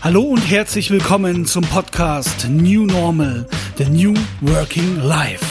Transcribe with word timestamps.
Hallo 0.00 0.22
und 0.22 0.48
herzlich 0.48 0.90
willkommen 0.90 1.44
zum 1.44 1.64
Podcast 1.64 2.48
New 2.48 2.86
Normal, 2.86 3.48
The 3.78 3.86
New 3.86 4.14
Working 4.42 5.02
Life. 5.02 5.44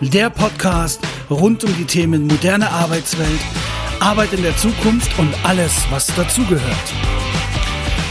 Der 0.00 0.28
Podcast 0.28 1.00
rund 1.30 1.62
um 1.62 1.72
die 1.76 1.84
Themen 1.84 2.26
moderne 2.26 2.68
Arbeitswelt, 2.68 3.40
Arbeit 4.00 4.32
in 4.32 4.42
der 4.42 4.56
Zukunft 4.56 5.16
und 5.20 5.32
alles, 5.44 5.86
was 5.90 6.08
dazugehört. 6.08 6.92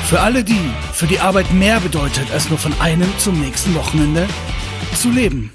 Für 0.06 0.22
alle 0.22 0.46
die, 0.46 0.72
für 0.94 1.08
die 1.08 1.20
Arbeit 1.20 1.52
mehr 1.54 1.82
bedeutet, 1.82 2.32
als 2.32 2.50
nur 2.50 2.58
von 2.58 2.74
einem 2.80 3.12
zum 3.18 3.38
nächsten 3.42 3.76
Wochenende 3.76 4.28
zu 4.96 5.10
leben. 5.12 5.52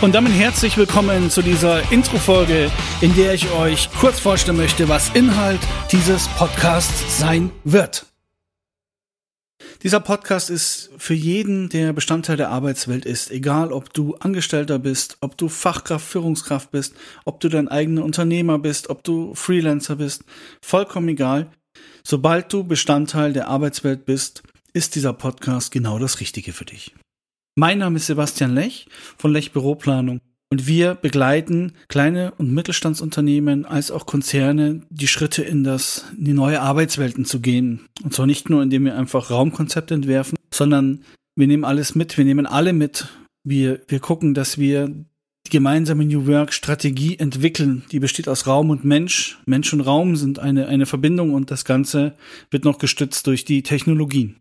Und 0.00 0.14
damit 0.14 0.32
herzlich 0.32 0.78
willkommen 0.78 1.28
zu 1.28 1.42
dieser 1.42 1.92
Intro-Folge, 1.92 2.70
in 3.02 3.14
der 3.16 3.34
ich 3.34 3.52
euch 3.52 3.90
kurz 4.00 4.18
vorstellen 4.18 4.56
möchte, 4.56 4.88
was 4.88 5.10
Inhalt 5.10 5.60
dieses 5.92 6.26
Podcasts 6.28 7.18
sein 7.18 7.50
wird. 7.64 8.09
Dieser 9.82 10.00
Podcast 10.00 10.50
ist 10.50 10.90
für 10.98 11.14
jeden, 11.14 11.70
der 11.70 11.94
Bestandteil 11.94 12.36
der 12.36 12.50
Arbeitswelt 12.50 13.06
ist, 13.06 13.30
egal 13.30 13.72
ob 13.72 13.94
du 13.94 14.14
Angestellter 14.16 14.78
bist, 14.78 15.16
ob 15.22 15.38
du 15.38 15.48
Fachkraft, 15.48 16.06
Führungskraft 16.06 16.70
bist, 16.70 16.94
ob 17.24 17.40
du 17.40 17.48
dein 17.48 17.68
eigener 17.68 18.04
Unternehmer 18.04 18.58
bist, 18.58 18.90
ob 18.90 19.02
du 19.04 19.34
Freelancer 19.34 19.96
bist, 19.96 20.24
vollkommen 20.60 21.08
egal. 21.08 21.50
Sobald 22.04 22.52
du 22.52 22.62
Bestandteil 22.62 23.32
der 23.32 23.48
Arbeitswelt 23.48 24.04
bist, 24.04 24.42
ist 24.74 24.96
dieser 24.96 25.14
Podcast 25.14 25.72
genau 25.72 25.98
das 25.98 26.20
Richtige 26.20 26.52
für 26.52 26.66
dich. 26.66 26.94
Mein 27.54 27.78
Name 27.78 27.96
ist 27.96 28.06
Sebastian 28.06 28.54
Lech 28.54 28.86
von 29.16 29.32
Lech 29.32 29.52
Büroplanung 29.52 30.20
und 30.50 30.66
wir 30.66 30.96
begleiten 30.96 31.72
kleine 31.88 32.32
und 32.36 32.52
Mittelstandsunternehmen 32.52 33.64
als 33.64 33.90
auch 33.90 34.04
Konzerne, 34.04 34.82
die 34.90 35.06
Schritte 35.06 35.42
in 35.42 35.62
das, 35.62 36.04
in 36.18 36.24
die 36.24 36.32
neue 36.32 36.60
Arbeitswelten 36.60 37.24
zu 37.24 37.40
gehen. 37.40 37.86
Und 38.02 38.12
zwar 38.12 38.26
nicht 38.26 38.50
nur, 38.50 38.62
indem 38.62 38.84
wir 38.84 38.96
einfach 38.96 39.30
Raumkonzepte 39.30 39.94
entwerfen, 39.94 40.36
sondern 40.52 41.04
wir 41.36 41.46
nehmen 41.46 41.64
alles 41.64 41.94
mit, 41.94 42.18
wir 42.18 42.24
nehmen 42.24 42.46
alle 42.46 42.72
mit. 42.72 43.06
Wir, 43.44 43.80
wir 43.86 44.00
gucken, 44.00 44.34
dass 44.34 44.58
wir 44.58 44.88
die 44.88 45.50
gemeinsame 45.50 46.04
New 46.04 46.26
Work 46.26 46.52
Strategie 46.52 47.16
entwickeln. 47.18 47.84
Die 47.92 48.00
besteht 48.00 48.28
aus 48.28 48.46
Raum 48.48 48.70
und 48.70 48.84
Mensch. 48.84 49.38
Mensch 49.46 49.72
und 49.72 49.80
Raum 49.80 50.16
sind 50.16 50.40
eine, 50.40 50.66
eine 50.66 50.86
Verbindung 50.86 51.32
und 51.32 51.50
das 51.50 51.64
Ganze 51.64 52.16
wird 52.50 52.64
noch 52.64 52.78
gestützt 52.78 53.26
durch 53.28 53.44
die 53.44 53.62
Technologien. 53.62 54.40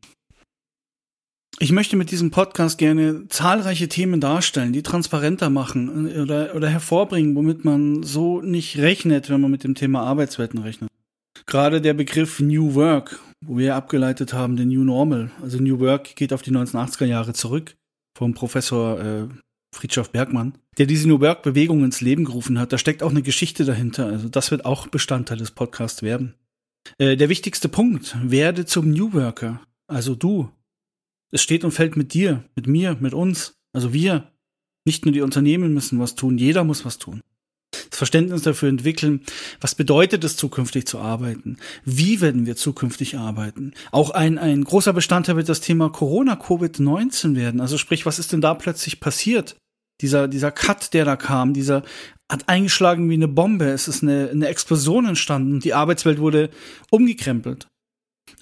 Ich 1.62 1.74
möchte 1.74 1.98
mit 1.98 2.10
diesem 2.10 2.32
Podcast 2.32 2.78
gerne 2.78 3.28
zahlreiche 3.28 3.90
Themen 3.90 4.22
darstellen, 4.22 4.72
die 4.72 4.82
transparenter 4.82 5.50
machen 5.50 6.10
äh, 6.10 6.22
oder, 6.22 6.56
oder 6.56 6.70
hervorbringen, 6.70 7.36
womit 7.36 7.66
man 7.66 8.02
so 8.02 8.42
nicht 8.42 8.78
rechnet, 8.78 9.30
wenn 9.30 9.42
man 9.42 9.52
mit 9.52 9.66
dem 9.66 9.76
Thema 9.76 10.04
Arbeitswelten 10.04 10.60
rechnet. 10.60 10.90
Gerade 11.46 11.82
der 11.82 11.94
Begriff 11.94 12.40
New 12.40 12.76
Work, 12.76 13.20
wo 13.46 13.58
wir 13.58 13.76
abgeleitet 13.76 14.34
haben, 14.34 14.56
den 14.56 14.70
New 14.70 14.86
Normal. 14.86 15.32
Also 15.42 15.60
New 15.60 15.80
Work 15.80 16.16
geht 16.16 16.32
auf 16.32 16.42
die 16.42 16.52
1980er 16.52 17.06
Jahre 17.06 17.34
zurück 17.34 17.76
vom 18.18 18.34
Professor 18.34 19.00
äh, 19.00 19.28
Friedrich 19.76 20.08
Bergmann, 20.08 20.54
der 20.78 20.86
diese 20.86 21.10
New 21.10 21.20
Work-Bewegung 21.20 21.84
ins 21.84 22.00
Leben 22.00 22.24
gerufen 22.24 22.58
hat. 22.58 22.72
Da 22.72 22.78
steckt 22.78 23.04
auch 23.04 23.12
eine 23.12 23.22
Geschichte 23.22 23.66
dahinter. 23.66 24.06
Also 24.06 24.30
das 24.30 24.52
wird 24.52 24.64
auch 24.64 24.88
Bestandteil 24.88 25.38
des 25.38 25.52
Podcasts 25.52 26.04
werden. 26.04 26.36
Äh, 26.98 27.18
der 27.18 27.28
wichtigste 27.28 27.68
Punkt, 27.68 28.16
werde 28.24 28.66
zum 28.66 28.90
New 28.92 29.12
Worker. 29.12 29.62
Also 29.88 30.16
du, 30.16 30.50
es 31.32 31.42
steht 31.42 31.64
und 31.64 31.72
fällt 31.72 31.98
mit 31.98 32.14
dir, 32.14 32.44
mit 32.56 32.68
mir, 32.68 32.98
mit 33.00 33.14
uns. 33.14 33.54
Also 33.74 33.94
wir. 33.94 34.32
Nicht 34.86 35.06
nur 35.06 35.12
die 35.12 35.22
Unternehmen 35.22 35.74
müssen 35.74 36.00
was 36.00 36.16
tun, 36.16 36.38
jeder 36.38 36.64
muss 36.64 36.86
was 36.86 36.98
tun. 36.98 37.22
Das 37.72 37.98
Verständnis 37.98 38.42
dafür 38.42 38.70
entwickeln, 38.70 39.22
was 39.62 39.76
bedeutet 39.76 40.24
es 40.24 40.38
zukünftig 40.38 40.88
zu 40.88 41.00
arbeiten? 41.00 41.58
Wie 41.86 42.22
werden 42.22 42.46
wir 42.46 42.56
zukünftig 42.56 43.18
arbeiten? 43.18 43.74
Auch 43.92 44.10
ein, 44.12 44.38
ein 44.38 44.64
großer 44.64 44.94
Bestandteil 44.94 45.36
wird 45.36 45.50
das 45.50 45.62
Thema 45.62 45.90
Corona, 45.90 46.34
Covid-19 46.34 47.36
werden. 47.36 47.62
Also 47.62 47.78
sprich, 47.78 48.06
was 48.06 48.20
ist 48.20 48.32
denn 48.32 48.42
da 48.42 48.54
plötzlich 48.54 49.00
passiert? 49.00 49.58
Dieser, 50.02 50.28
dieser 50.28 50.52
Cut, 50.52 50.94
der 50.94 51.04
da 51.04 51.18
kam, 51.18 51.54
dieser 51.54 51.84
hat 52.32 52.48
eingeschlagen 52.48 53.10
wie 53.10 53.16
eine 53.16 53.28
Bombe. 53.28 53.66
Es 53.66 53.88
ist 53.88 54.02
eine, 54.02 54.30
eine 54.30 54.48
Explosion 54.48 55.06
entstanden. 55.06 55.60
Die 55.60 55.74
Arbeitswelt 55.74 56.20
wurde 56.20 56.50
umgekrempelt. 56.90 57.68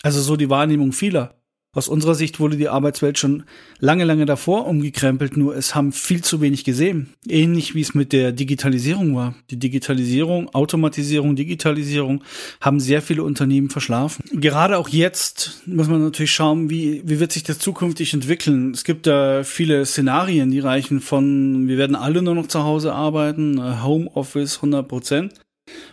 Also 0.03 0.21
so 0.21 0.35
die 0.35 0.49
Wahrnehmung 0.49 0.91
vieler. 0.91 1.36
Aus 1.77 1.87
unserer 1.87 2.15
Sicht 2.15 2.39
wurde 2.39 2.57
die 2.57 2.69
Arbeitswelt 2.69 3.19
schon 3.19 3.43
lange, 3.77 4.03
lange 4.03 4.25
davor 4.25 4.65
umgekrempelt, 4.65 5.37
nur 5.37 5.55
es 5.55 5.75
haben 5.75 5.91
viel 5.91 6.23
zu 6.23 6.41
wenig 6.41 6.63
gesehen. 6.63 7.13
Ähnlich 7.29 7.75
wie 7.75 7.81
es 7.81 7.93
mit 7.93 8.13
der 8.13 8.31
Digitalisierung 8.31 9.15
war. 9.15 9.35
Die 9.51 9.59
Digitalisierung, 9.59 10.49
Automatisierung, 10.55 11.35
Digitalisierung 11.35 12.23
haben 12.61 12.79
sehr 12.79 13.03
viele 13.03 13.21
Unternehmen 13.21 13.69
verschlafen. 13.69 14.23
Gerade 14.33 14.79
auch 14.79 14.89
jetzt 14.89 15.61
muss 15.67 15.87
man 15.87 16.01
natürlich 16.01 16.31
schauen, 16.31 16.71
wie, 16.71 17.03
wie 17.05 17.19
wird 17.19 17.31
sich 17.31 17.43
das 17.43 17.59
zukünftig 17.59 18.11
entwickeln. 18.11 18.71
Es 18.71 18.83
gibt 18.83 19.05
da 19.05 19.43
viele 19.43 19.85
Szenarien, 19.85 20.49
die 20.49 20.59
reichen 20.59 20.99
von, 20.99 21.67
wir 21.67 21.77
werden 21.77 21.95
alle 21.95 22.23
nur 22.23 22.33
noch 22.33 22.47
zu 22.47 22.63
Hause 22.63 22.93
arbeiten, 22.93 23.59
äh, 23.59 23.83
Homeoffice 23.83 24.55
100 24.55 24.87
Prozent, 24.87 25.33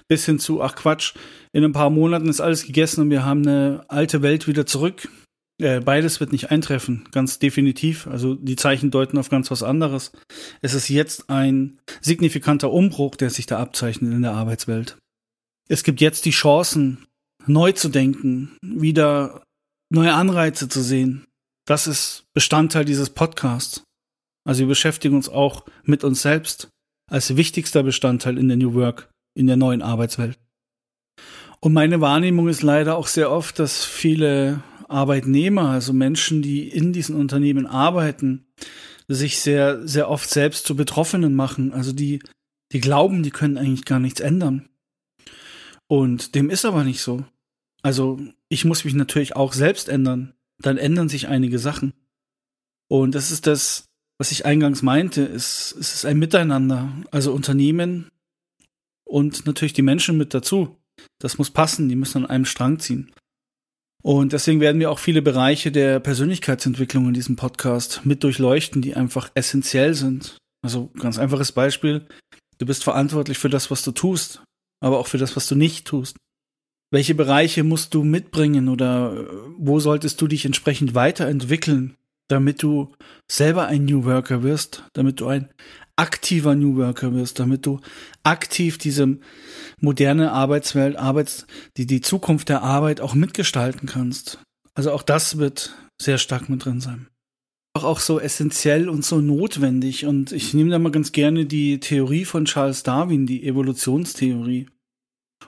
bis 0.09 0.25
hin 0.25 0.39
zu, 0.39 0.63
ach 0.63 0.77
Quatsch, 0.77 1.13
in 1.53 1.63
ein 1.63 1.73
paar 1.73 1.91
Monaten 1.91 2.31
ist 2.31 2.41
alles 2.41 2.65
gegessen 2.65 3.03
und 3.03 3.11
wir 3.11 3.27
haben 3.27 3.47
eine 3.47 3.85
alte 3.89 4.23
Welt 4.23 4.49
wieder 4.49 4.65
zurück 4.65 5.11
äh, 5.61 5.81
beides 5.81 6.21
wird 6.21 6.33
nicht 6.33 6.51
eintreffen, 6.51 7.09
ganz 7.13 7.39
definitiv. 7.39 8.07
Also 8.07 8.35
die 8.35 8.57
Zeichen 8.57 8.91
deuten 8.91 9.19
auf 9.19 9.29
ganz 9.29 9.51
was 9.51 9.63
anderes. 9.63 10.13
Es 10.63 10.75
ist 10.75 10.89
jetzt 10.89 11.31
ein 11.31 11.79
signifikanter 12.01 12.73
Umbruch, 12.73 13.15
der 13.17 13.31
sich 13.31 13.47
da 13.47 13.59
abzeichnet 13.59 14.13
in 14.13 14.23
der 14.23 14.33
Arbeitswelt. 14.33 14.99
Es 15.69 15.85
gibt 15.85 16.01
jetzt 16.01 16.25
die 16.25 16.31
Chancen, 16.31 17.07
neu 17.47 17.73
zu 17.73 17.89
denken, 17.89 18.57
wieder 18.63 19.45
neue 19.91 20.15
Anreize 20.15 20.69
zu 20.69 20.83
sehen. 20.83 21.27
Das 21.67 21.87
ist 21.87 22.25
Bestandteil 22.35 22.85
dieses 22.85 23.11
Podcasts. 23.11 23.85
Also 24.47 24.61
wir 24.61 24.69
beschäftigen 24.69 25.15
uns 25.15 25.29
auch 25.29 25.65
mit 25.85 26.05
uns 26.05 26.23
selbst 26.23 26.69
als 27.11 27.37
wichtigster 27.37 27.83
Bestandteil 27.83 28.39
in 28.39 28.49
der 28.49 28.57
New 28.57 28.75
Work, 28.75 29.11
in 29.35 29.47
der 29.47 29.57
neuen 29.57 29.83
Arbeitswelt. 29.83 30.39
Und 31.61 31.73
meine 31.73 32.03
Wahrnehmung 32.03 32.49
ist 32.49 32.63
leider 32.63 32.97
auch 32.97 33.07
sehr 33.07 33.31
oft, 33.31 33.59
dass 33.59 33.85
viele 33.85 34.63
Arbeitnehmer, 34.95 35.71
also 35.71 35.93
Menschen, 35.93 36.41
die 36.41 36.69
in 36.69 36.93
diesen 36.93 37.17
Unternehmen 37.17 37.67
arbeiten, 37.67 38.47
sich 39.09 39.41
sehr, 39.41 39.87
sehr 39.87 40.09
oft 40.09 40.31
selbst 40.31 40.67
zu 40.67 40.77
Betroffenen 40.77 41.35
machen. 41.35 41.73
Also 41.73 41.93
die, 41.93 42.21
die 42.73 42.81
glauben, 42.81 43.23
die 43.23 43.31
können 43.31 43.59
eigentlich 43.59 43.85
gar 43.85 44.01
nichts 44.01 44.21
ändern. 44.21 44.69
Und 45.89 46.35
dem 46.35 46.49
ist 46.49 46.65
aber 46.65 46.85
nicht 46.85 47.03
so. 47.03 47.25
Also 47.83 48.19
ich 48.49 48.65
muss 48.65 48.85
mich 48.85 48.95
natürlich 48.95 49.37
auch 49.37 49.53
selbst 49.53 49.89
ändern. 49.89 50.33
Dann 50.63 50.79
ändern 50.79 51.09
sich 51.09 51.29
einige 51.29 51.59
Sachen. 51.59 51.93
Und 52.89 53.15
das 53.15 53.31
ist 53.31 53.47
das, 53.47 53.91
was 54.19 54.33
ich 54.33 54.47
eingangs 54.47 54.83
meinte. 54.83 55.25
Es, 55.25 55.75
es 55.79 55.95
ist 55.95 56.07
ein 56.07 56.19
Miteinander. 56.19 56.91
Also 57.11 57.33
Unternehmen 57.33 58.09
und 59.05 59.47
natürlich 59.47 59.75
die 59.75 59.83
Menschen 59.83 60.17
mit 60.17 60.33
dazu. 60.33 60.79
Das 61.19 61.37
muss 61.37 61.51
passen. 61.51 61.89
Die 61.89 61.97
müssen 61.97 62.25
an 62.25 62.31
einem 62.31 62.45
Strang 62.47 62.79
ziehen. 62.79 63.13
Und 64.05 64.35
deswegen 64.35 64.61
werden 64.61 64.81
wir 64.81 64.91
auch 64.91 64.99
viele 64.99 65.23
Bereiche 65.23 65.73
der 65.73 65.99
Persönlichkeitsentwicklung 65.99 67.09
in 67.09 67.15
diesem 67.15 67.37
Podcast 67.37 68.03
mit 68.05 68.23
durchleuchten, 68.23 68.83
die 68.83 68.95
einfach 68.95 69.31
essentiell 69.35 69.95
sind. 69.95 70.37
Also 70.61 70.91
ganz 71.01 71.19
einfaches 71.19 71.53
Beispiel. 71.53 72.07
Du 72.59 72.67
bist 72.67 72.85
verantwortlich 72.85 73.39
für 73.39 73.49
das, 73.49 73.71
was 73.71 73.83
du 73.83 73.93
tust, 73.93 74.43
aber 74.81 74.99
auch 74.99 75.07
für 75.07 75.17
das, 75.17 75.37
was 75.37 75.49
du 75.49 75.55
nicht 75.55 75.87
tust. 75.87 76.17
Welche 76.91 77.15
Bereiche 77.15 77.65
musst 77.65 77.95
du 77.95 78.05
mitbringen 78.05 78.69
oder 78.69 79.17
äh, 79.17 79.27
wo 79.57 79.81
solltest 79.81 80.21
du 80.21 80.27
dich 80.27 80.45
entsprechend 80.45 80.95
weiterentwickeln, 80.95 81.97
damit 82.29 82.63
du 82.63 82.93
selber 83.27 83.69
ein 83.69 83.87
New 83.87 84.05
Worker 84.05 84.43
wirst, 84.43 84.85
damit 84.93 85.21
du 85.21 85.29
ein 85.29 85.49
aktiver 85.97 86.55
New 86.55 86.77
Worker 86.77 87.15
wirst, 87.15 87.39
damit 87.39 87.67
du 87.67 87.81
aktiv 88.23 88.79
diese 88.79 89.19
moderne 89.81 90.33
Arbeitswelt, 90.33 90.97
Arbeits, 90.97 91.47
die, 91.77 91.87
die 91.87 92.01
Zukunft 92.01 92.49
der 92.49 92.63
Arbeit 92.63 93.01
auch 93.01 93.15
mitgestalten 93.15 93.89
kannst. 93.89 94.39
Also 94.75 94.91
auch 94.91 95.03
das 95.03 95.39
wird 95.39 95.75
sehr 96.01 96.19
stark 96.19 96.49
mit 96.49 96.65
drin 96.65 96.81
sein. 96.81 97.09
Auch, 97.75 97.85
auch 97.85 98.01
so 98.01 98.21
essentiell 98.21 98.89
und 98.89 99.05
so 99.05 99.21
notwendig. 99.21 100.07
Und 100.07 100.33
ich 100.33 100.55
nehme 100.55 100.71
da 100.71 100.79
mal 100.79 100.93
ganz 100.93 101.13
gerne 101.13 101.47
die 101.47 101.81
Theorie 101.81 102.25
von 102.25 102.45
Charles 102.45 102.83
Darwin, 102.83 103.27
die 103.27 103.47
Evolutionstheorie. 103.47 104.69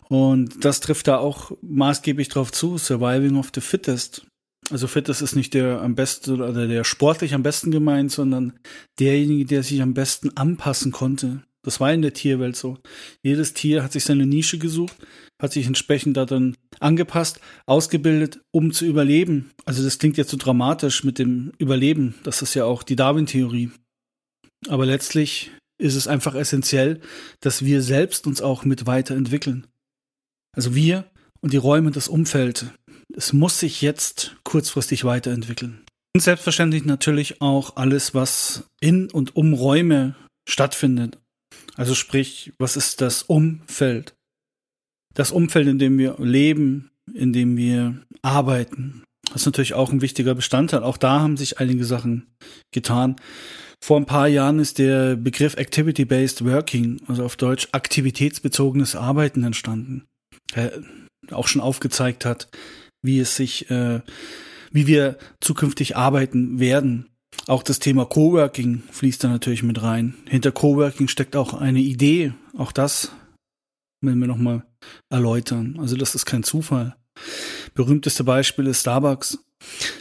Und 0.08 0.64
das 0.64 0.80
trifft 0.80 1.08
da 1.08 1.18
auch 1.18 1.52
maßgeblich 1.62 2.28
drauf 2.28 2.52
zu, 2.52 2.78
Surviving 2.78 3.36
of 3.36 3.50
the 3.54 3.60
Fittest. 3.60 4.26
Also 4.70 4.88
Fitness 4.88 5.22
ist 5.22 5.36
nicht 5.36 5.54
der 5.54 5.80
am 5.80 5.94
besten 5.94 6.40
oder 6.40 6.66
der 6.66 6.82
sportlich 6.82 7.34
am 7.34 7.42
besten 7.42 7.70
gemeint, 7.70 8.10
sondern 8.10 8.58
derjenige, 8.98 9.44
der 9.44 9.62
sich 9.62 9.80
am 9.80 9.94
besten 9.94 10.36
anpassen 10.36 10.90
konnte. 10.90 11.42
Das 11.62 11.80
war 11.80 11.92
in 11.92 12.02
der 12.02 12.12
Tierwelt 12.12 12.56
so. 12.56 12.78
Jedes 13.22 13.52
Tier 13.52 13.82
hat 13.82 13.92
sich 13.92 14.04
seine 14.04 14.26
Nische 14.26 14.58
gesucht, 14.58 14.96
hat 15.40 15.52
sich 15.52 15.66
entsprechend 15.66 16.16
da 16.16 16.24
dann 16.24 16.56
angepasst, 16.80 17.40
ausgebildet, 17.66 18.40
um 18.52 18.72
zu 18.72 18.86
überleben. 18.86 19.50
Also 19.64 19.82
das 19.82 19.98
klingt 19.98 20.16
jetzt 20.16 20.30
so 20.30 20.36
dramatisch 20.36 21.04
mit 21.04 21.18
dem 21.18 21.52
Überleben. 21.58 22.14
Das 22.22 22.42
ist 22.42 22.54
ja 22.54 22.64
auch 22.64 22.82
die 22.82 22.96
Darwin-Theorie. 22.96 23.70
Aber 24.68 24.86
letztlich 24.86 25.50
ist 25.78 25.94
es 25.94 26.08
einfach 26.08 26.34
essentiell, 26.34 27.00
dass 27.40 27.64
wir 27.64 27.82
selbst 27.82 28.26
uns 28.26 28.40
auch 28.40 28.64
mit 28.64 28.86
weiterentwickeln. 28.86 29.66
Also 30.52 30.74
wir 30.74 31.10
und 31.40 31.52
die 31.52 31.58
Räume 31.58 31.90
das 31.90 32.08
Umfeld 32.08 32.66
es 33.16 33.32
muss 33.32 33.58
sich 33.58 33.82
jetzt 33.82 34.36
kurzfristig 34.44 35.04
weiterentwickeln. 35.04 35.84
Und 36.14 36.20
selbstverständlich 36.20 36.84
natürlich 36.84 37.40
auch 37.40 37.76
alles, 37.76 38.14
was 38.14 38.64
in 38.80 39.10
und 39.10 39.34
um 39.36 39.54
Räume 39.54 40.14
stattfindet. 40.48 41.18
Also 41.76 41.94
sprich, 41.94 42.52
was 42.58 42.76
ist 42.76 43.00
das 43.00 43.22
Umfeld? 43.22 44.14
Das 45.14 45.32
Umfeld, 45.32 45.66
in 45.66 45.78
dem 45.78 45.98
wir 45.98 46.16
leben, 46.18 46.90
in 47.12 47.32
dem 47.32 47.56
wir 47.56 48.02
arbeiten. 48.22 49.02
Das 49.28 49.42
ist 49.42 49.46
natürlich 49.46 49.74
auch 49.74 49.90
ein 49.90 50.02
wichtiger 50.02 50.34
Bestandteil. 50.34 50.82
Auch 50.82 50.96
da 50.96 51.20
haben 51.20 51.36
sich 51.36 51.58
einige 51.58 51.84
Sachen 51.84 52.26
getan. 52.72 53.16
Vor 53.82 53.98
ein 53.98 54.06
paar 54.06 54.28
Jahren 54.28 54.58
ist 54.58 54.78
der 54.78 55.16
Begriff 55.16 55.56
Activity-Based 55.56 56.44
Working, 56.44 57.02
also 57.08 57.24
auf 57.24 57.36
Deutsch 57.36 57.68
aktivitätsbezogenes 57.72 58.94
Arbeiten 58.94 59.42
entstanden. 59.44 60.06
Der 60.54 60.82
auch 61.30 61.48
schon 61.48 61.60
aufgezeigt 61.60 62.24
hat, 62.24 62.48
wie 63.06 63.20
es 63.20 63.36
sich, 63.36 63.70
äh, 63.70 64.00
wie 64.72 64.86
wir 64.86 65.18
zukünftig 65.40 65.96
arbeiten 65.96 66.58
werden. 66.58 67.08
Auch 67.46 67.62
das 67.62 67.78
Thema 67.78 68.04
Coworking 68.06 68.82
fließt 68.90 69.22
da 69.22 69.28
natürlich 69.28 69.62
mit 69.62 69.82
rein. 69.82 70.14
Hinter 70.26 70.52
Coworking 70.52 71.08
steckt 71.08 71.36
auch 71.36 71.54
eine 71.54 71.80
Idee. 71.80 72.32
Auch 72.56 72.72
das 72.72 73.12
werden 74.00 74.20
wir 74.20 74.26
nochmal 74.26 74.64
erläutern. 75.10 75.76
Also 75.78 75.96
das 75.96 76.14
ist 76.14 76.26
kein 76.26 76.42
Zufall. 76.42 76.96
Berühmteste 77.74 78.24
Beispiel 78.24 78.66
ist 78.66 78.80
Starbucks. 78.80 79.38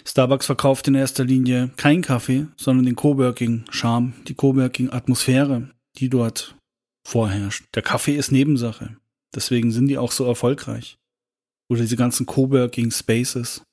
Starbucks 0.05 0.45
verkauft 0.45 0.87
in 0.87 0.95
erster 0.95 1.23
Linie 1.23 1.71
kein 1.77 2.01
Kaffee, 2.01 2.47
sondern 2.57 2.85
den 2.85 2.95
Coworking-Charme, 2.95 4.13
die 4.27 4.33
Coworking-Atmosphäre, 4.33 5.69
die 5.97 6.09
dort 6.09 6.55
vorherrscht. 7.07 7.65
Der 7.73 7.83
Kaffee 7.83 8.15
ist 8.15 8.31
Nebensache. 8.31 8.97
Deswegen 9.33 9.71
sind 9.71 9.87
die 9.87 9.97
auch 9.97 10.11
so 10.11 10.25
erfolgreich. 10.25 10.97
Oder 11.69 11.81
diese 11.81 11.95
ganzen 11.95 12.25
Coworking-Spaces. 12.25 13.63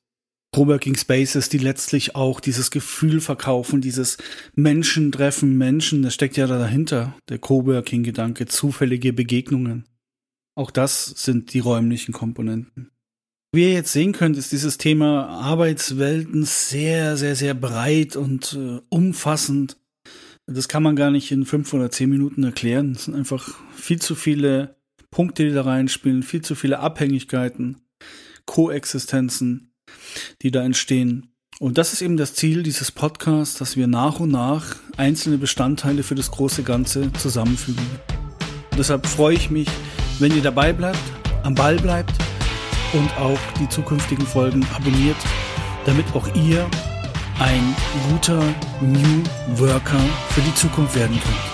Coworking 0.55 0.97
Spaces, 0.97 1.49
die 1.49 1.59
letztlich 1.59 2.15
auch 2.15 2.39
dieses 2.39 2.71
Gefühl 2.71 3.21
verkaufen, 3.21 3.81
dieses 3.81 4.19
Menschen 4.55 5.11
treffen 5.11 5.57
Menschen, 5.57 6.03
das 6.03 6.13
steckt 6.13 6.37
ja 6.37 6.47
da 6.47 6.59
dahinter, 6.59 7.17
der 7.31 7.39
Coworking-Gedanke, 7.39 8.47
zufällige 8.47 9.15
Begegnungen. 9.15 9.87
Auch 10.55 10.71
das 10.71 11.07
sind 11.07 11.55
die 11.55 11.61
räumlichen 11.61 12.13
Komponenten. 12.13 12.91
Wie 13.55 13.65
ihr 13.65 13.73
jetzt 13.73 13.93
sehen 13.93 14.13
könnt, 14.13 14.37
ist 14.37 14.53
dieses 14.53 14.79
Thema 14.79 15.27
Arbeitswelten 15.27 16.45
sehr, 16.45 17.17
sehr, 17.17 17.37
sehr 17.37 17.55
breit 17.55 18.17
und 18.17 18.55
äh, 18.55 18.81
umfassend. 18.91 19.79
Das 20.47 20.69
kann 20.69 20.83
man 20.83 20.97
gar 20.97 21.11
nicht 21.11 21.31
in 21.31 21.47
fünf 21.47 21.73
oder 21.73 21.91
zehn 21.91 22.11
Minuten 22.11 22.45
erklären. 22.45 22.93
Es 22.93 23.05
sind 23.05 23.15
einfach 23.15 23.55
viel 23.75 24.01
zu 24.01 24.15
viele 24.15 24.77
Punkte, 25.13 25.45
die 25.45 25.55
da 25.55 25.63
reinspielen, 25.63 26.25
viel 26.25 26.41
zu 26.41 26.57
viele 26.57 26.81
Abhängigkeiten, 26.81 27.83
Koexistenzen 28.47 29.73
die 30.43 30.51
da 30.51 30.63
entstehen. 30.63 31.29
Und 31.61 31.79
das 31.79 31.93
ist 31.93 32.03
eben 32.03 32.17
das 32.17 32.35
Ziel 32.35 32.63
dieses 32.63 32.91
Podcasts, 32.91 33.57
dass 33.57 33.77
wir 33.77 33.87
nach 33.87 34.21
und 34.21 34.31
nach 34.31 34.77
einzelne 34.97 35.39
Bestandteile 35.39 36.03
für 36.03 36.15
das 36.15 36.31
große 36.31 36.63
Ganze 36.63 37.13
zusammenfügen. 37.13 37.85
Und 38.71 38.79
deshalb 38.79 39.07
freue 39.07 39.35
ich 39.35 39.51
mich, 39.51 39.69
wenn 40.19 40.35
ihr 40.35 40.43
dabei 40.43 40.73
bleibt, 40.73 40.99
am 41.43 41.55
Ball 41.55 41.77
bleibt 41.77 42.13
und 42.95 43.17
auch 43.19 43.39
die 43.61 43.69
zukünftigen 43.69 44.27
Folgen 44.27 44.67
abonniert, 44.75 45.17
damit 45.85 46.07
auch 46.15 46.27
ihr 46.35 46.69
ein 47.39 47.77
guter 48.09 48.43
New 48.81 49.23
Worker 49.59 50.01
für 50.31 50.41
die 50.41 50.55
Zukunft 50.55 50.95
werden 50.97 51.19
könnt. 51.21 51.52